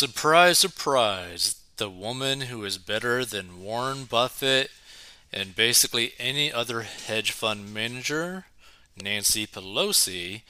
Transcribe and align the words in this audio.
Surprise, 0.00 0.56
surprise. 0.56 1.56
The 1.76 1.90
woman 1.90 2.40
who 2.40 2.64
is 2.64 2.78
better 2.78 3.22
than 3.22 3.62
Warren 3.62 4.06
Buffett 4.06 4.70
and 5.30 5.54
basically 5.54 6.14
any 6.18 6.50
other 6.50 6.84
hedge 6.84 7.32
fund 7.32 7.74
manager, 7.74 8.46
Nancy 8.96 9.46
Pelosi, 9.46 10.40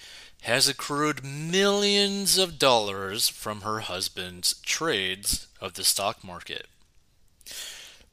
has 0.43 0.69
accrued 0.69 1.25
millions 1.25 2.39
of 2.39 2.61
dollars 2.61 3.29
from 3.29 3.63
her 3.63 3.81
husband's 3.81 4.55
trades 4.61 5.48
of 5.61 5.75
the 5.75 5.82
stock 5.82 6.23
market. 6.23 6.69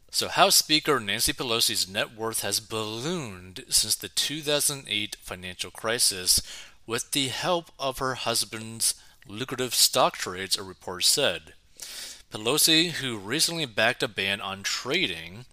So, 0.10 0.30
House 0.30 0.56
Speaker 0.56 1.00
Nancy 1.00 1.34
Pelosi's 1.34 1.88
net 1.88 2.16
worth 2.16 2.42
has 2.42 2.60
ballooned 2.60 3.64
since 3.70 3.94
the 3.94 4.10
2008 4.10 5.16
financial 5.22 5.70
crisis 5.70 6.42
with 6.88 7.12
the 7.12 7.28
help 7.28 7.70
of 7.78 8.00
her 8.00 8.16
husband's 8.16 8.96
lucrative 9.28 9.73
stock 9.75 10.16
trades, 10.18 10.57
a 10.57 10.64
report 10.64 11.04
said. 11.04 11.54
Pelosi, 12.32 12.92
who 12.92 13.18
recently 13.18 13.65
backed 13.65 14.04
a 14.04 14.07
ban 14.07 14.42
on 14.42 14.64
trading 14.64 15.46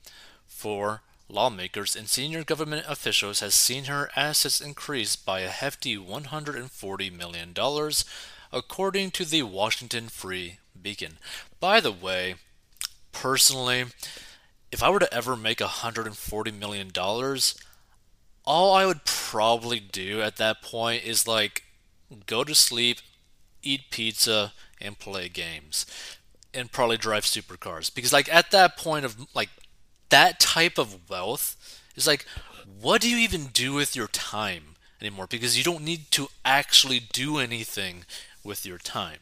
for 0.47 1.03
lawmakers 1.29 1.95
and 1.95 2.09
senior 2.09 2.45
government 2.45 2.85
officials, 2.89 3.41
has 3.41 3.55
seen 3.55 3.85
her 3.85 4.11
assets 4.17 4.61
increase 4.61 5.17
by 5.17 5.41
a 5.41 5.49
hefty 5.49 5.97
$140 5.97 7.17
million, 7.17 7.55
according 8.53 9.11
to 9.11 9.25
the 9.25 9.43
Washington 9.43 10.09
Free 10.09 10.59
Beacon. 10.81 11.19
By 11.61 11.81
the 11.81 11.93
way, 11.93 12.35
personally, 13.13 13.87
if 14.73 14.83
I 14.83 14.91
were 14.91 14.99
to 14.99 15.15
ever 15.15 15.37
make 15.37 15.59
$140 15.59 16.59
million, 16.59 16.91
all 18.45 18.75
I 18.75 18.87
would 18.87 19.05
probably 19.05 19.81
do 19.81 20.21
at 20.21 20.37
that 20.37 20.63
point 20.63 21.05
is 21.05 21.29
like 21.29 21.63
go 22.27 22.45
to 22.45 22.55
sleep, 22.55 22.99
eat 23.65 23.91
pizza, 23.91 24.53
and 24.81 24.99
play 24.99 25.29
games. 25.29 25.87
And 26.53 26.71
probably 26.71 26.97
drive 26.97 27.25
supercars. 27.25 27.93
Because 27.93 28.13
like 28.13 28.33
at 28.33 28.51
that 28.53 28.77
point 28.77 29.05
of 29.05 29.27
like 29.35 29.51
that 30.11 30.39
type 30.39 30.79
of 30.79 31.11
wealth 31.11 31.83
is 31.97 32.07
like 32.07 32.27
what 32.81 33.01
do 33.01 33.11
you 33.11 33.19
even 33.19 33.47
do 33.47 33.75
with 33.75 33.97
your 33.97 34.07
time 34.09 34.77
anymore? 35.01 35.27
Because 35.29 35.59
you 35.59 35.65
don't 35.65 35.85
need 35.85 36.11
to 36.13 36.29
actually 36.45 37.01
do 37.01 37.39
anything 37.39 38.05
with 38.43 38.65
your 38.65 38.79
time. 38.79 39.19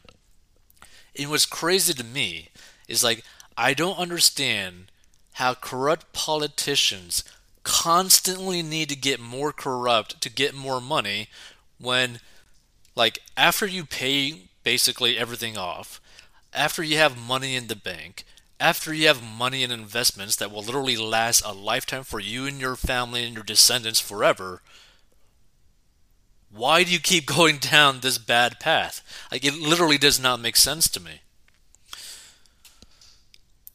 And 1.17 1.29
what's 1.29 1.45
crazy 1.45 1.93
to 1.93 2.03
me 2.03 2.49
is 2.87 3.03
like 3.03 3.23
I 3.57 3.73
don't 3.73 3.97
understand 3.97 4.91
how 5.33 5.53
corrupt 5.55 6.13
politicians 6.13 7.23
constantly 7.63 8.61
need 8.61 8.89
to 8.89 8.95
get 8.95 9.19
more 9.19 9.51
corrupt 9.51 10.21
to 10.21 10.29
get 10.29 10.53
more 10.53 10.81
money 10.81 11.29
when 11.79 12.19
like 12.95 13.19
after 13.35 13.65
you 13.65 13.85
pay 13.85 14.43
basically 14.63 15.17
everything 15.17 15.57
off 15.57 15.99
after 16.53 16.83
you 16.83 16.97
have 16.97 17.17
money 17.17 17.55
in 17.55 17.67
the 17.67 17.75
bank 17.75 18.23
after 18.59 18.93
you 18.93 19.07
have 19.07 19.23
money 19.23 19.63
in 19.63 19.71
investments 19.71 20.35
that 20.35 20.51
will 20.51 20.63
literally 20.63 20.95
last 20.95 21.43
a 21.45 21.51
lifetime 21.51 22.03
for 22.03 22.19
you 22.19 22.45
and 22.45 22.59
your 22.59 22.75
family 22.75 23.23
and 23.23 23.33
your 23.33 23.43
descendants 23.43 23.99
forever 23.99 24.61
why 26.53 26.83
do 26.83 26.91
you 26.91 26.99
keep 26.99 27.25
going 27.37 27.57
down 27.57 27.99
this 27.99 28.17
bad 28.17 28.59
path? 28.59 29.01
Like 29.31 29.43
it 29.43 29.55
literally 29.55 29.97
does 29.97 30.19
not 30.19 30.39
make 30.39 30.55
sense 30.55 30.87
to 30.89 30.99
me. 30.99 31.21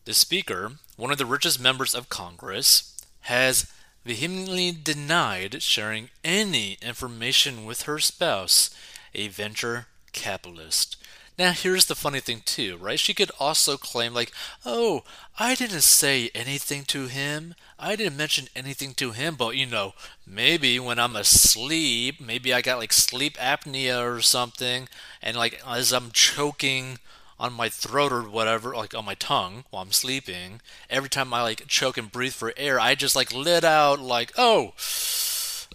The 0.05 0.15
speaker 0.15 0.73
one 0.97 1.13
of 1.13 1.19
the 1.19 1.27
richest 1.27 1.61
members 1.61 1.95
of 1.95 2.09
congress 2.09 2.97
has 3.23 3.71
vehemently 4.05 4.73
denied 4.73 5.63
sharing 5.63 6.09
any 6.25 6.77
information 6.83 7.65
with 7.65 7.83
her 7.83 7.99
spouse, 8.01 8.75
a 9.15 9.29
venture 9.29 9.87
capitalist. 10.13 10.97
Now, 11.39 11.53
here's 11.53 11.85
the 11.85 11.95
funny 11.95 12.19
thing, 12.19 12.43
too, 12.45 12.77
right? 12.79 12.99
She 12.99 13.15
could 13.15 13.31
also 13.39 13.77
claim, 13.77 14.13
like, 14.13 14.33
oh, 14.67 15.05
I 15.39 15.55
didn't 15.55 15.83
say 15.83 16.31
anything 16.35 16.83
to 16.87 17.07
him. 17.07 17.55
I 17.79 17.95
didn't 17.95 18.17
mention 18.17 18.49
anything 18.57 18.93
to 18.95 19.13
him, 19.13 19.37
but, 19.37 19.55
you 19.57 19.65
know, 19.65 19.93
maybe 20.27 20.81
when 20.81 20.99
I'm 20.99 21.15
asleep, 21.15 22.21
maybe 22.21 22.53
I 22.53 22.61
got, 22.61 22.79
like, 22.79 22.93
sleep 22.93 23.37
apnea 23.37 24.05
or 24.05 24.21
something, 24.21 24.89
and, 25.23 25.37
like, 25.37 25.63
as 25.65 25.93
I'm 25.93 26.11
choking 26.11 26.99
on 27.39 27.53
my 27.53 27.69
throat 27.69 28.13
or 28.13 28.23
whatever, 28.23 28.75
like 28.75 28.95
on 28.95 29.05
my 29.05 29.15
tongue 29.15 29.65
while 29.71 29.83
I'm 29.83 29.93
sleeping, 29.93 30.61
every 30.91 31.09
time 31.09 31.33
I 31.33 31.43
like 31.43 31.67
choke 31.69 31.97
and 31.97 32.11
breathe 32.11 32.33
for 32.33 32.53
air, 32.57 32.81
I 32.81 32.95
just 32.95 33.15
like 33.15 33.33
let 33.33 33.65
out 33.65 34.01
like, 34.01 34.33
oh, 34.37 34.73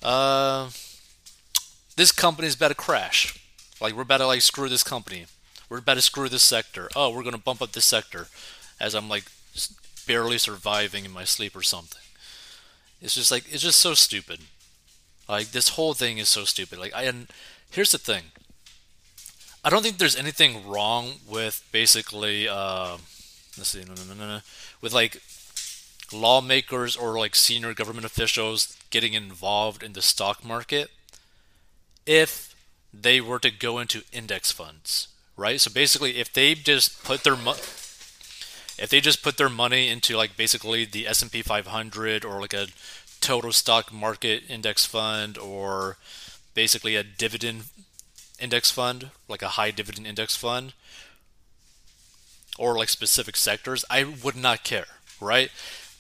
uh, 0.02 0.70
this 1.96 2.12
company's 2.12 2.56
about 2.56 2.70
to 2.70 2.76
crash. 2.76 3.40
Like 3.82 3.94
we're 3.94 4.04
about 4.04 4.18
to 4.18 4.28
like 4.28 4.42
screw 4.42 4.70
this 4.70 4.84
company. 4.84 5.26
We're 5.70 5.80
about 5.80 5.96
to 5.96 6.02
screw 6.02 6.30
this 6.30 6.44
sector. 6.44 6.90
Oh, 6.96 7.10
we're 7.10 7.24
gonna 7.24 7.38
bump 7.38 7.62
up 7.62 7.72
this 7.72 7.86
sector 7.86 8.28
as 8.80 8.94
I'm 8.94 9.10
like 9.10 9.26
barely 10.06 10.38
surviving 10.38 11.06
in 11.06 11.12
my 11.12 11.24
sleep 11.24 11.56
or 11.56 11.64
something. 11.64 12.02
It's 13.02 13.16
just 13.16 13.32
like 13.32 13.52
it's 13.52 13.64
just 13.64 13.80
so 13.80 13.94
stupid. 13.94 14.42
Like 15.28 15.52
this 15.52 15.70
whole 15.70 15.94
thing 15.94 16.18
is 16.18 16.30
so 16.30 16.46
stupid. 16.46 16.80
Like 16.80 16.96
I 16.96 17.04
and 17.04 17.28
here's 17.70 17.92
the 17.92 17.98
thing. 17.98 18.24
I 19.66 19.70
don't 19.70 19.82
think 19.82 19.98
there's 19.98 20.16
anything 20.16 20.68
wrong 20.68 21.14
with 21.26 21.66
basically, 21.72 22.50
uh, 22.50 22.98
let's 23.58 23.70
see, 23.70 23.82
no, 23.86 23.94
no, 23.94 24.28
no, 24.28 24.40
with 24.82 24.92
like 24.92 25.22
lawmakers 26.12 26.98
or 26.98 27.18
like 27.18 27.34
senior 27.34 27.74
government 27.74 28.06
officials 28.06 28.78
getting 28.90 29.14
involved 29.14 29.82
in 29.82 29.94
the 29.94 30.02
stock 30.02 30.44
market 30.44 30.92
if 32.06 32.56
they 32.94 33.20
were 33.22 33.40
to 33.40 33.52
go 33.52 33.80
into 33.80 34.04
index 34.12 34.52
funds, 34.52 35.08
right? 35.36 35.60
So 35.60 35.72
basically, 35.72 36.18
if 36.18 36.32
they 36.32 36.54
just 36.54 37.04
put 37.04 37.24
their 37.24 37.36
money 37.36 37.60
if 38.78 38.90
they 38.90 39.02
just 39.02 39.22
put 39.22 39.38
their 39.38 39.50
money 39.50 39.90
into 39.90 40.18
like 40.18 40.36
basically 40.36 40.86
the 40.86 41.08
S&P 41.08 41.42
500 41.42 42.26
or 42.26 42.42
like 42.42 42.54
a 42.54 42.68
total 43.22 43.52
stock 43.52 43.94
market 43.94 44.44
index 44.50 44.86
fund 44.86 45.38
or 45.38 45.98
basically 46.54 46.96
a 46.96 47.04
dividend 47.04 47.66
index 48.40 48.72
fund, 48.72 49.12
like 49.28 49.42
a 49.42 49.50
high 49.50 49.72
dividend 49.72 50.08
index 50.08 50.36
fund, 50.36 50.74
or 52.58 52.78
like 52.78 52.90
specific 52.90 53.36
sectors, 53.36 53.86
I 53.90 54.04
would 54.04 54.36
not 54.36 54.64
care, 54.64 54.88
right? 55.22 55.50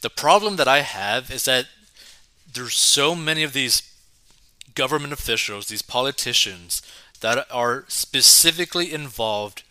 The 0.02 0.10
problem 0.10 0.58
that 0.58 0.68
I 0.68 0.82
have 0.82 1.32
is 1.32 1.46
that 1.46 1.68
there's 2.52 2.76
so 2.76 3.16
many 3.16 3.44
of 3.44 3.54
these 3.54 3.93
government 4.76 5.14
officials, 5.14 5.68
these 5.68 5.82
politicians 5.82 6.82
that 7.22 7.48
are 7.52 7.86
specifically 7.88 8.94
involved 8.94 9.64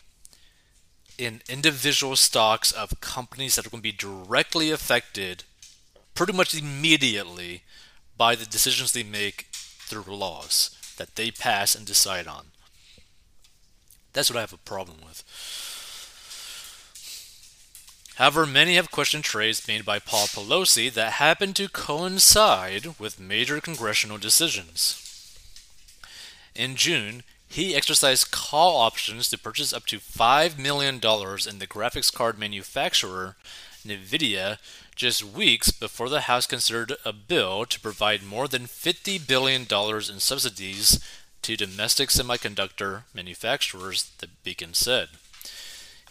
in 1.17 1.41
individual 1.47 2.15
stocks 2.15 2.71
of 2.71 2.99
companies 2.99 3.55
that 3.55 3.65
are 3.65 3.69
going 3.69 3.81
to 3.81 3.83
be 3.83 3.91
directly 3.91 4.71
affected 4.71 5.43
pretty 6.15 6.33
much 6.33 6.55
immediately 6.55 7.63
by 8.17 8.35
the 8.35 8.45
decisions 8.45 8.91
they 8.91 9.03
make 9.03 9.47
through 9.51 10.15
laws 10.15 10.75
that 10.97 11.15
they 11.15 11.31
pass 11.31 11.75
and 11.75 11.85
decide 11.85 12.27
on. 12.27 12.47
That's 14.13 14.29
what 14.29 14.37
I 14.37 14.41
have 14.41 14.53
a 14.53 14.57
problem 14.57 14.97
with. 15.05 15.23
However, 18.15 18.45
many 18.45 18.75
have 18.75 18.91
questioned 18.91 19.23
trades 19.23 19.67
made 19.67 19.85
by 19.85 19.99
Paul 19.99 20.27
Pelosi 20.27 20.93
that 20.93 21.13
happen 21.13 21.53
to 21.53 21.67
coincide 21.67 22.99
with 22.99 23.19
major 23.19 23.59
congressional 23.59 24.17
decisions. 24.17 24.99
In 26.53 26.75
June, 26.75 27.23
he 27.47 27.75
exercised 27.75 28.31
call 28.31 28.77
options 28.77 29.29
to 29.29 29.37
purchase 29.37 29.73
up 29.73 29.85
to 29.87 29.99
$5 29.99 30.57
million 30.57 30.95
in 30.95 31.59
the 31.59 31.67
graphics 31.67 32.13
card 32.13 32.37
manufacturer 32.37 33.35
NVIDIA 33.85 34.57
just 34.95 35.23
weeks 35.23 35.71
before 35.71 36.09
the 36.09 36.21
House 36.21 36.45
considered 36.45 36.93
a 37.03 37.11
bill 37.11 37.65
to 37.65 37.79
provide 37.79 38.23
more 38.23 38.47
than 38.47 38.63
$50 38.63 39.27
billion 39.27 39.63
in 39.63 40.19
subsidies 40.19 40.99
to 41.41 41.57
domestic 41.57 42.09
semiconductor 42.09 43.03
manufacturers, 43.13 44.11
the 44.19 44.29
Beacon 44.43 44.73
said. 44.73 45.09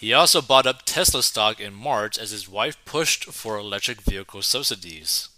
He 0.02 0.12
also 0.12 0.42
bought 0.42 0.66
up 0.66 0.82
Tesla 0.84 1.22
stock 1.22 1.60
in 1.60 1.72
March 1.72 2.18
as 2.18 2.32
his 2.32 2.48
wife 2.48 2.76
pushed 2.84 3.26
for 3.26 3.56
electric 3.56 4.00
vehicle 4.00 4.42
subsidies. 4.42 5.28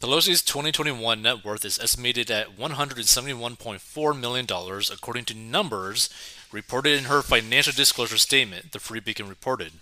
Pelosi's 0.00 0.40
2021 0.40 1.20
net 1.20 1.44
worth 1.44 1.66
is 1.66 1.78
estimated 1.78 2.30
at 2.30 2.56
$171.4 2.56 4.18
million, 4.18 4.46
according 4.90 5.26
to 5.26 5.34
numbers 5.34 6.08
reported 6.50 6.96
in 6.98 7.04
her 7.04 7.20
financial 7.20 7.74
disclosure 7.74 8.16
statement, 8.16 8.72
the 8.72 8.80
Free 8.80 9.00
Beacon 9.00 9.28
reported. 9.28 9.72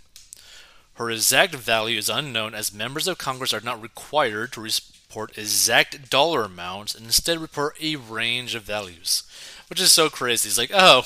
Her 0.95 1.09
exact 1.09 1.55
value 1.55 1.97
is 1.97 2.09
unknown 2.09 2.57
as 2.57 2.75
members 2.75 3.07
of 3.07 3.19
Congress 3.19 3.55
are 3.55 3.61
not 3.61 3.81
required 3.81 4.53
to 4.55 4.61
report 4.63 5.39
exact 5.39 6.11
dollar 6.11 6.43
amounts 6.43 6.93
and 6.93 7.07
instead 7.07 7.39
report 7.39 7.81
a 7.81 7.95
range 7.95 8.57
of 8.57 8.65
values, 8.65 9.23
which 9.71 9.81
is 9.81 9.93
so 9.93 10.11
crazy. 10.11 10.49
It's 10.49 10.59
like, 10.59 10.73
oh, 10.75 11.05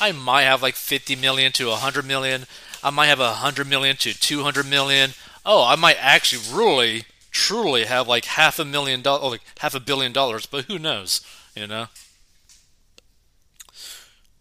I 0.00 0.12
might 0.12 0.42
have 0.42 0.62
like 0.62 0.74
50 0.74 1.16
million 1.16 1.52
to 1.52 1.68
100 1.68 2.04
million. 2.04 2.46
I 2.82 2.90
might 2.90 3.06
have 3.06 3.18
100 3.18 3.68
million 3.68 3.96
to 3.96 4.18
200 4.18 4.66
million. 4.66 5.10
Oh, 5.44 5.66
I 5.66 5.76
might 5.76 5.96
actually 6.00 6.42
really, 6.52 7.04
truly 7.30 7.84
have 7.84 8.08
like 8.08 8.24
half 8.24 8.58
a 8.58 8.64
million 8.64 9.02
dollars, 9.02 9.32
like 9.32 9.42
half 9.58 9.74
a 9.74 9.80
billion 9.80 10.12
dollars, 10.12 10.46
but 10.46 10.64
who 10.64 10.78
knows, 10.78 11.20
you 11.54 11.66
know? 11.66 11.86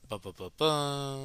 Ba, 0.09 0.17
ba, 0.17 0.31
ba, 0.57 1.19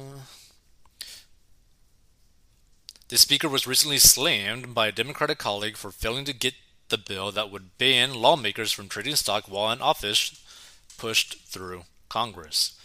The 3.07 3.17
speaker 3.17 3.49
was 3.49 3.65
recently 3.65 3.97
slammed 3.97 4.75
by 4.75 4.87
a 4.87 4.91
Democratic 4.91 5.39
colleague 5.39 5.77
for 5.77 5.91
failing 5.91 6.25
to 6.25 6.33
get 6.33 6.53
the 6.89 6.97
bill 6.97 7.31
that 7.31 7.49
would 7.49 7.77
ban 7.77 8.13
lawmakers 8.13 8.71
from 8.71 8.87
trading 8.89 9.15
stock 9.15 9.45
while 9.45 9.71
in 9.71 9.81
office 9.81 10.39
pushed 10.97 11.45
through 11.47 11.83
Congress. 12.09 12.79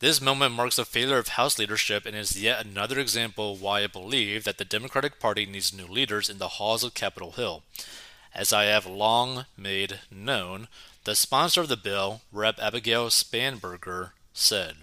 This 0.00 0.20
moment 0.20 0.54
marks 0.54 0.78
a 0.78 0.84
failure 0.84 1.18
of 1.18 1.28
House 1.28 1.58
leadership 1.58 2.06
and 2.06 2.14
is 2.14 2.40
yet 2.40 2.64
another 2.64 3.00
example 3.00 3.56
why 3.56 3.82
I 3.82 3.88
believe 3.88 4.44
that 4.44 4.56
the 4.56 4.64
Democratic 4.64 5.18
Party 5.18 5.44
needs 5.44 5.74
new 5.74 5.86
leaders 5.86 6.30
in 6.30 6.38
the 6.38 6.48
halls 6.48 6.84
of 6.84 6.94
Capitol 6.94 7.32
Hill. 7.32 7.64
As 8.32 8.52
I 8.52 8.64
have 8.64 8.86
long 8.86 9.46
made 9.56 9.98
known, 10.08 10.68
the 11.02 11.16
sponsor 11.16 11.62
of 11.62 11.68
the 11.68 11.76
bill, 11.76 12.20
Rep. 12.30 12.60
Abigail 12.60 13.08
Spanberger, 13.08 14.10
said, 14.32 14.76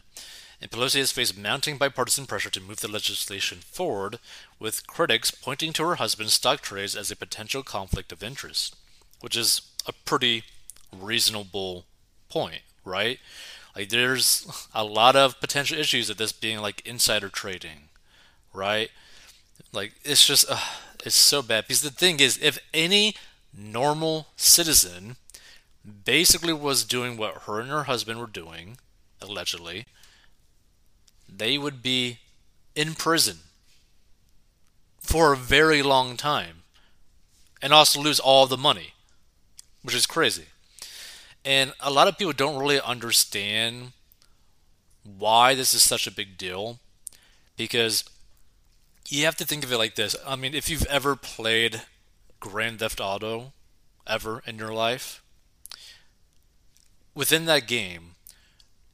and 0.60 0.70
Pelosi 0.70 0.98
has 0.98 1.14
faced 1.14 1.38
mounting 1.38 1.78
bipartisan 1.78 2.26
pressure 2.26 2.50
to 2.50 2.60
move 2.60 2.82
the 2.82 2.92
legislation 2.92 3.60
forward, 3.60 4.20
with 4.60 4.86
critics 4.86 5.32
pointing 5.32 5.72
to 5.74 5.84
her 5.86 5.96
husband's 5.96 6.34
stock 6.34 6.60
trades 6.60 6.94
as 6.94 7.10
a 7.10 7.16
potential 7.16 7.64
conflict 7.64 8.12
of 8.12 8.22
interest, 8.22 8.76
which 9.22 9.38
is 9.38 9.62
a 9.88 9.94
pretty 9.94 10.44
reasonable 10.92 11.86
point, 12.28 12.64
right? 12.84 13.20
Like, 13.75 13.89
there's 13.89 14.68
a 14.74 14.83
lot 14.83 15.16
of 15.16 15.39
potential 15.42 15.77
issues 15.77 16.10
of 16.10 16.18
this 16.18 16.31
being 16.31 16.60
like 16.60 16.86
insider 16.88 17.30
trading, 17.30 17.89
right? 18.54 18.89
Like, 19.74 19.94
it's 20.04 20.25
just, 20.25 20.45
it's 21.06 21.16
so 21.16 21.42
bad. 21.42 21.66
Because 21.68 21.81
the 21.81 21.89
thing 21.89 22.19
is, 22.19 22.39
if 22.42 22.57
any 22.74 23.16
normal 23.57 24.27
citizen 24.38 25.18
basically 26.06 26.54
was 26.54 26.83
doing 26.83 27.18
what 27.18 27.44
her 27.44 27.60
and 27.60 27.69
her 27.69 27.83
husband 27.83 28.19
were 28.19 28.27
doing, 28.27 28.77
allegedly, 29.22 29.86
they 31.28 31.57
would 31.57 31.83
be 31.83 32.19
in 32.75 32.94
prison 32.94 33.39
for 35.00 35.33
a 35.33 35.38
very 35.38 35.81
long 35.81 36.18
time 36.18 36.63
and 37.62 37.74
also 37.74 38.01
lose 38.01 38.19
all 38.19 38.48
the 38.48 38.57
money, 38.57 38.94
which 39.83 39.95
is 39.95 40.06
crazy. 40.06 40.45
And 41.45 41.74
a 41.80 41.92
lot 41.92 42.07
of 42.07 42.18
people 42.18 42.33
don't 42.33 42.59
really 42.59 42.81
understand 42.81 43.92
why 45.03 45.53
this 45.53 45.75
is 45.75 45.83
such 45.83 46.07
a 46.07 46.12
big 46.12 46.38
deal 46.38 46.80
because 47.56 48.03
you 49.07 49.25
have 49.25 49.36
to 49.36 49.45
think 49.45 49.63
of 49.63 49.71
it 49.71 49.77
like 49.77 49.94
this. 49.94 50.15
I 50.25 50.36
mean, 50.36 50.56
if 50.56 50.69
you've 50.69 50.88
ever 50.88 51.15
played 51.15 51.83
Grand 52.39 52.80
Theft 52.80 53.00
Auto 53.00 53.53
ever 54.07 54.42
in 54.47 54.57
your 54.57 54.74
life, 54.74 55.21
within 57.13 57.45
that 57.45 57.68
game, 57.68 58.15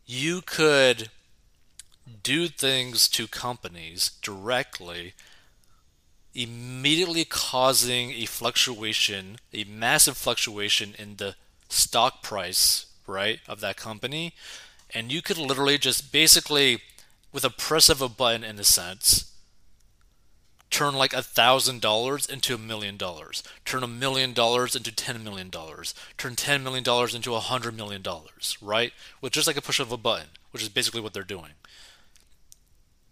you 0.06 0.42
could 0.42 1.10
do 2.22 2.50
things 2.50 3.08
to 3.08 3.28
companies 3.28 4.12
directly, 4.22 5.14
immediately 6.34 7.24
causing 7.24 8.12
a 8.12 8.26
fluctuation, 8.26 9.38
a 9.54 9.64
massive 9.64 10.18
fluctuation 10.18 10.94
in 11.00 11.16
the 11.16 11.36
stock 11.72 12.22
price, 12.22 12.86
right, 13.08 13.40
of 13.48 13.60
that 13.62 13.78
company. 13.78 14.34
And 14.94 15.12
you 15.12 15.22
could 15.22 15.38
literally 15.38 15.78
just 15.78 16.12
basically, 16.12 16.80
with 17.32 17.46
a 17.46 17.50
press 17.50 17.90
of 17.90 18.02
a 18.02 18.10
button 18.10 18.44
in 18.44 18.60
a 18.60 18.64
sense, 18.64 19.34
turn 20.70 20.94
like 20.96 21.14
a 21.14 21.22
thousand 21.22 21.82
dollars 21.82 22.26
into 22.26 22.56
a 22.56 22.58
million 22.58 22.98
dollars, 22.98 23.44
turn 23.66 23.84
a 23.84 23.88
million 23.88 24.34
dollars 24.34 24.76
into 24.76 24.92
ten 24.92 25.24
million 25.24 25.50
dollars, 25.50 25.94
turn 26.18 26.36
ten 26.36 26.64
million 26.64 26.84
dollars 26.84 27.16
into 27.16 27.36
a 27.36 27.40
hundred 27.40 27.76
million 27.76 28.02
dollars, 28.02 28.58
right? 28.62 28.94
With 29.22 29.34
just 29.34 29.48
like 29.48 29.58
a 29.58 29.62
push 29.62 29.80
of 29.80 29.92
a 29.92 29.98
button, 29.98 30.30
which 30.52 30.64
is 30.64 30.70
basically 30.70 31.02
what 31.02 31.14
they're 31.14 31.24
doing 31.24 31.52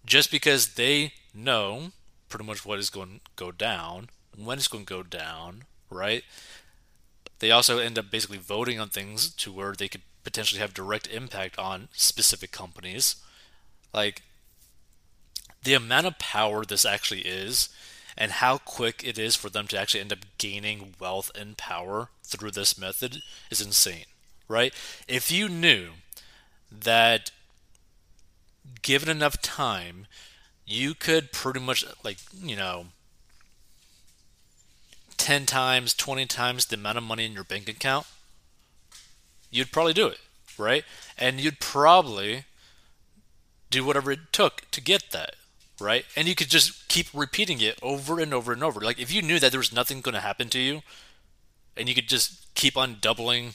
just 0.09 0.31
because 0.31 0.73
they 0.73 1.13
know 1.33 1.91
pretty 2.27 2.45
much 2.45 2.65
what 2.65 2.79
is 2.79 2.89
going 2.89 3.09
to 3.09 3.31
go 3.35 3.51
down, 3.51 4.09
when 4.35 4.57
it's 4.57 4.67
going 4.67 4.85
to 4.85 4.93
go 4.93 5.03
down, 5.03 5.63
right? 5.89 6.23
They 7.39 7.51
also 7.51 7.79
end 7.79 7.97
up 7.97 8.11
basically 8.11 8.37
voting 8.37 8.79
on 8.79 8.89
things 8.89 9.29
to 9.35 9.51
where 9.51 9.73
they 9.73 9.87
could 9.87 10.01
potentially 10.23 10.61
have 10.61 10.73
direct 10.73 11.07
impact 11.07 11.57
on 11.57 11.87
specific 11.93 12.51
companies. 12.51 13.15
Like 13.93 14.21
the 15.63 15.73
amount 15.73 16.07
of 16.07 16.19
power 16.19 16.63
this 16.63 16.85
actually 16.85 17.21
is 17.21 17.69
and 18.17 18.33
how 18.33 18.57
quick 18.57 19.01
it 19.05 19.17
is 19.17 19.35
for 19.35 19.49
them 19.49 19.67
to 19.67 19.79
actually 19.79 20.01
end 20.01 20.11
up 20.11 20.19
gaining 20.37 20.93
wealth 20.99 21.31
and 21.33 21.57
power 21.57 22.09
through 22.23 22.51
this 22.51 22.77
method 22.77 23.21
is 23.49 23.61
insane, 23.61 24.05
right? 24.47 24.73
If 25.07 25.31
you 25.31 25.47
knew 25.47 25.91
that 26.71 27.31
given 28.81 29.09
enough 29.09 29.41
time, 29.41 30.05
you 30.65 30.93
could 30.93 31.31
pretty 31.31 31.59
much 31.59 31.85
like 32.03 32.17
you 32.43 32.55
know 32.55 32.87
10 35.19 35.45
times 35.45 35.93
20 35.93 36.25
times 36.25 36.65
the 36.65 36.75
amount 36.75 36.97
of 36.97 37.03
money 37.03 37.25
in 37.25 37.33
your 37.33 37.43
bank 37.43 37.69
account 37.69 38.07
you'd 39.51 39.71
probably 39.71 39.93
do 39.93 40.07
it 40.07 40.17
right? 40.57 40.83
And 41.17 41.39
you'd 41.39 41.59
probably 41.59 42.43
do 43.71 43.85
whatever 43.85 44.11
it 44.11 44.33
took 44.33 44.69
to 44.71 44.81
get 44.81 45.11
that 45.11 45.35
right? 45.79 46.05
And 46.15 46.27
you 46.27 46.35
could 46.35 46.49
just 46.49 46.89
keep 46.89 47.07
repeating 47.13 47.61
it 47.61 47.79
over 47.81 48.19
and 48.19 48.33
over 48.33 48.51
and 48.51 48.63
over. 48.63 48.81
Like 48.81 48.99
if 48.99 49.13
you 49.13 49.21
knew 49.21 49.39
that 49.39 49.51
there 49.51 49.59
was 49.59 49.71
nothing 49.71 50.01
going 50.01 50.15
to 50.15 50.19
happen 50.19 50.49
to 50.49 50.59
you 50.59 50.81
and 51.77 51.87
you 51.87 51.95
could 51.95 52.09
just 52.09 52.53
keep 52.55 52.75
on 52.75 52.97
doubling 52.99 53.53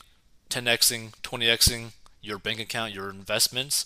10xing 0.49 1.12
20xing 1.22 1.93
your 2.22 2.38
bank 2.38 2.60
account 2.60 2.94
your 2.94 3.10
investments 3.10 3.84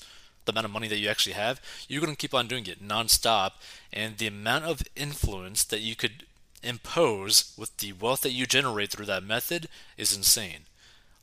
the 0.48 0.52
amount 0.52 0.64
of 0.64 0.72
money 0.72 0.88
that 0.88 0.98
you 0.98 1.08
actually 1.08 1.34
have, 1.34 1.60
you're 1.88 2.00
going 2.00 2.12
to 2.12 2.16
keep 2.16 2.32
on 2.32 2.48
doing 2.48 2.66
it 2.66 2.82
nonstop. 2.82 3.52
And 3.92 4.16
the 4.16 4.26
amount 4.26 4.64
of 4.64 4.82
influence 4.96 5.62
that 5.64 5.80
you 5.80 5.94
could 5.94 6.24
impose 6.62 7.54
with 7.56 7.76
the 7.78 7.92
wealth 7.92 8.22
that 8.22 8.32
you 8.32 8.46
generate 8.46 8.90
through 8.90 9.06
that 9.06 9.22
method 9.22 9.68
is 9.96 10.16
insane. 10.16 10.66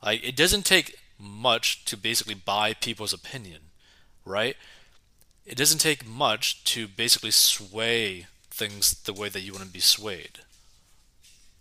Like 0.02 0.26
it 0.26 0.36
doesn't 0.36 0.64
take 0.64 0.98
much 1.18 1.84
to 1.86 1.96
basically 1.96 2.34
buy 2.34 2.74
people's 2.74 3.12
opinion, 3.12 3.60
right? 4.24 4.56
It 5.44 5.56
doesn't 5.56 5.78
take 5.78 6.06
much 6.06 6.64
to 6.64 6.88
basically 6.88 7.30
sway 7.30 8.26
things 8.50 8.92
the 9.02 9.12
way 9.12 9.28
that 9.28 9.40
you 9.40 9.52
want 9.52 9.64
to 9.64 9.70
be 9.70 9.80
swayed. 9.80 10.40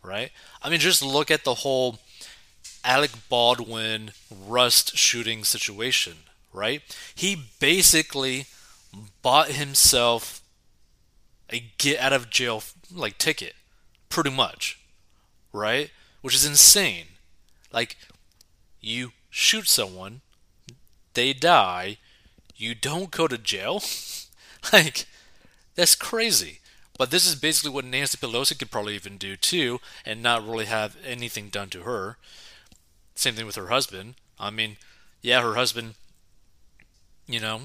Right? 0.03 0.31
I 0.61 0.69
mean 0.69 0.79
just 0.79 1.01
look 1.01 1.31
at 1.31 1.43
the 1.43 1.55
whole 1.55 1.99
Alec 2.83 3.11
Baldwin 3.27 4.11
Rust 4.29 4.95
shooting 4.95 5.43
situation 5.43 6.17
right? 6.55 6.81
He 7.13 7.37
basically 7.59 8.45
bought 9.21 9.49
himself 9.49 10.41
a 11.51 11.63
get 11.77 11.99
out 11.99 12.13
of 12.13 12.29
jail 12.29 12.63
like 12.91 13.17
ticket, 13.17 13.53
pretty 14.15 14.29
much, 14.29 14.79
right? 15.51 15.91
Which 16.21 16.33
is 16.33 16.45
insane. 16.45 17.07
Like, 17.73 17.97
you 18.79 19.11
shoot 19.29 19.67
someone, 19.67 20.21
they 21.15 21.33
die, 21.33 21.97
you 22.55 22.75
don't 22.75 23.11
go 23.11 23.27
to 23.27 23.37
jail. 23.37 23.83
like, 24.73 25.05
that's 25.75 25.95
crazy. 25.95 26.61
But 26.97 27.11
this 27.11 27.27
is 27.27 27.35
basically 27.35 27.71
what 27.71 27.83
Nancy 27.83 28.17
Pelosi 28.17 28.57
could 28.57 28.71
probably 28.71 28.95
even 28.95 29.17
do 29.17 29.35
too, 29.35 29.81
and 30.05 30.23
not 30.23 30.47
really 30.47 30.65
have 30.65 30.95
anything 31.05 31.49
done 31.49 31.67
to 31.71 31.81
her. 31.81 32.15
Same 33.15 33.33
thing 33.33 33.45
with 33.45 33.57
her 33.57 33.67
husband. 33.67 34.15
I 34.39 34.49
mean, 34.49 34.77
yeah, 35.21 35.41
her 35.41 35.55
husband 35.55 35.95
you 37.27 37.41
know, 37.41 37.59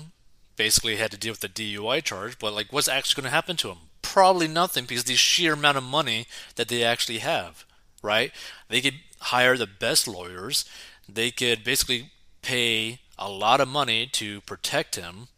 basically 0.56 0.96
had 0.96 1.12
to 1.12 1.16
deal 1.16 1.32
with 1.32 1.40
the 1.40 1.48
DUI 1.48 2.02
charge, 2.02 2.40
but 2.40 2.52
like 2.52 2.72
what's 2.72 2.88
actually 2.88 3.22
going 3.22 3.30
to 3.30 3.34
happen 3.34 3.56
to 3.58 3.68
him? 3.68 3.78
Probably 4.12 4.48
nothing 4.48 4.86
because 4.86 5.04
the 5.04 5.14
sheer 5.14 5.52
amount 5.52 5.78
of 5.78 5.84
money 5.84 6.26
that 6.56 6.66
they 6.66 6.82
actually 6.82 7.18
have, 7.18 7.64
right? 8.02 8.32
They 8.68 8.80
could 8.80 8.96
hire 9.20 9.56
the 9.56 9.68
best 9.68 10.08
lawyers. 10.08 10.64
They 11.08 11.30
could 11.30 11.62
basically 11.62 12.10
pay 12.42 12.98
a 13.16 13.30
lot 13.30 13.60
of 13.60 13.68
money 13.68 14.08
to 14.14 14.40
protect 14.40 14.96
him, 14.96 15.28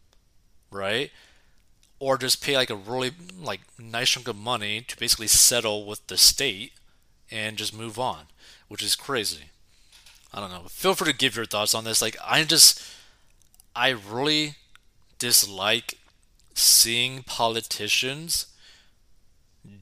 right? 0.71 1.11
Or 1.99 2.17
just 2.17 2.43
pay 2.43 2.57
like 2.57 2.71
a 2.71 2.75
really 2.75 3.11
like 3.39 3.61
nice 3.77 4.09
chunk 4.09 4.27
of 4.27 4.37
money 4.37 4.81
to 4.81 4.97
basically 4.97 5.27
settle 5.27 5.85
with 5.85 6.07
the 6.07 6.17
state 6.17 6.71
and 7.29 7.57
just 7.57 7.77
move 7.77 7.99
on, 7.99 8.25
which 8.69 8.81
is 8.81 8.95
crazy. 8.95 9.51
I 10.33 10.39
don't 10.39 10.49
know. 10.49 10.63
Feel 10.67 10.95
free 10.95 11.11
to 11.11 11.17
give 11.17 11.35
your 11.35 11.45
thoughts 11.45 11.75
on 11.75 11.83
this. 11.83 12.01
Like 12.01 12.17
I 12.25 12.43
just 12.43 12.83
I 13.75 13.89
really 13.89 14.55
dislike 15.19 15.93
seeing 16.55 17.21
politicians 17.21 18.47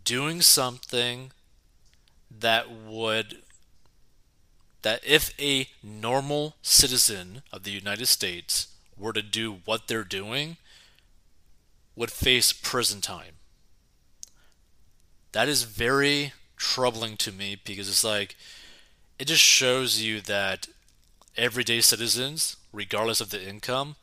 doing 0.03 0.41
something 0.41 1.31
that 2.29 2.71
would 2.71 3.38
that 4.83 5.01
if 5.05 5.33
a 5.39 5.67
normal 5.83 6.55
citizen 6.63 7.43
of 7.51 7.63
the 7.63 7.71
United 7.71 8.07
States 8.07 8.67
were 8.97 9.13
to 9.13 9.21
do 9.21 9.59
what 9.65 9.88
they're 9.88 10.03
doing 10.03 10.57
would 11.95 12.11
face 12.11 12.51
prison 12.51 13.00
time. 13.00 13.35
That 15.33 15.47
is 15.47 15.63
very 15.63 16.33
troubling 16.57 17.15
to 17.17 17.31
me 17.31 17.57
because 17.63 17.88
it's 17.88 18.03
like 18.03 18.35
it 19.19 19.25
just 19.25 19.43
shows 19.43 20.01
you 20.01 20.19
that 20.21 20.67
everyday 21.38 21.81
citizens 21.81 22.57
regardless 22.73 23.21
of 23.21 23.29
the 23.29 23.47
income, 23.47 23.95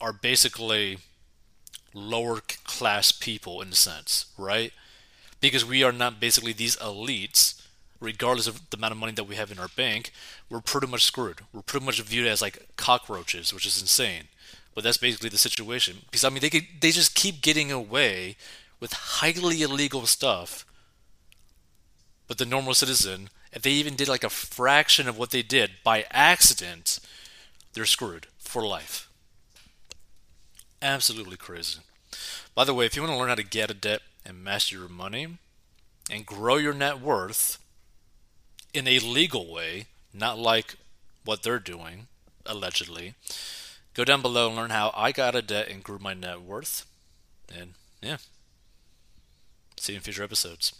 are 0.00 0.12
basically 0.12 0.98
lower 1.94 2.40
class 2.64 3.12
people 3.12 3.60
in 3.60 3.68
a 3.68 3.74
sense, 3.74 4.26
right? 4.38 4.72
Because 5.40 5.64
we 5.64 5.82
are 5.82 5.92
not 5.92 6.20
basically 6.20 6.52
these 6.52 6.76
elites, 6.76 7.60
regardless 8.00 8.46
of 8.46 8.70
the 8.70 8.76
amount 8.76 8.92
of 8.92 8.98
money 8.98 9.12
that 9.12 9.24
we 9.24 9.36
have 9.36 9.50
in 9.50 9.58
our 9.58 9.68
bank, 9.68 10.12
we're 10.48 10.60
pretty 10.60 10.86
much 10.86 11.04
screwed. 11.04 11.40
We're 11.52 11.62
pretty 11.62 11.86
much 11.86 12.00
viewed 12.02 12.26
as 12.26 12.42
like 12.42 12.68
cockroaches, 12.76 13.52
which 13.52 13.66
is 13.66 13.80
insane. 13.80 14.24
But 14.74 14.84
that's 14.84 14.98
basically 14.98 15.28
the 15.28 15.38
situation. 15.38 15.98
Because 16.06 16.24
I 16.24 16.28
mean, 16.28 16.40
they 16.40 16.50
could, 16.50 16.66
they 16.80 16.90
just 16.90 17.14
keep 17.14 17.42
getting 17.42 17.72
away 17.72 18.36
with 18.78 18.92
highly 18.92 19.62
illegal 19.62 20.06
stuff. 20.06 20.64
But 22.28 22.38
the 22.38 22.46
normal 22.46 22.74
citizen, 22.74 23.28
if 23.52 23.62
they 23.62 23.72
even 23.72 23.96
did 23.96 24.08
like 24.08 24.24
a 24.24 24.30
fraction 24.30 25.08
of 25.08 25.18
what 25.18 25.30
they 25.30 25.42
did 25.42 25.72
by 25.82 26.06
accident, 26.12 27.00
they're 27.72 27.84
screwed 27.84 28.26
for 28.38 28.64
life. 28.66 29.09
Absolutely 30.82 31.36
crazy. 31.36 31.80
By 32.54 32.64
the 32.64 32.74
way, 32.74 32.86
if 32.86 32.96
you 32.96 33.02
want 33.02 33.12
to 33.12 33.18
learn 33.18 33.28
how 33.28 33.34
to 33.34 33.42
get 33.42 33.70
a 33.70 33.74
debt 33.74 34.00
and 34.24 34.42
master 34.42 34.76
your 34.76 34.88
money 34.88 35.38
and 36.10 36.26
grow 36.26 36.56
your 36.56 36.74
net 36.74 37.00
worth 37.00 37.58
in 38.72 38.88
a 38.88 38.98
legal 38.98 39.52
way, 39.52 39.86
not 40.12 40.38
like 40.38 40.76
what 41.24 41.42
they're 41.42 41.58
doing, 41.58 42.06
allegedly, 42.46 43.14
go 43.94 44.04
down 44.04 44.22
below 44.22 44.48
and 44.48 44.56
learn 44.56 44.70
how 44.70 44.92
I 44.96 45.12
got 45.12 45.34
a 45.34 45.42
debt 45.42 45.68
and 45.68 45.84
grew 45.84 45.98
my 45.98 46.14
net 46.14 46.40
worth. 46.40 46.86
And 47.54 47.74
yeah, 48.02 48.18
see 49.76 49.92
you 49.92 49.98
in 49.98 50.02
future 50.02 50.24
episodes. 50.24 50.72